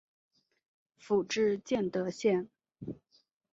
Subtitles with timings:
[0.97, 2.49] 府治建德县。